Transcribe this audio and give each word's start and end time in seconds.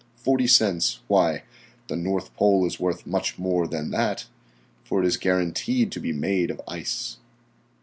Forty 0.15 0.47
cents; 0.47 1.01
why, 1.05 1.43
the 1.85 1.95
North 1.95 2.33
Pole 2.35 2.65
is 2.65 2.79
worth 2.79 3.05
much 3.05 3.37
more 3.37 3.67
than 3.67 3.91
that, 3.91 4.25
for 4.83 5.03
it 5.03 5.05
is 5.05 5.15
guaranteed 5.15 5.91
to 5.91 5.99
be 5.99 6.11
made 6.11 6.49
of 6.49 6.59
ice." 6.67 7.17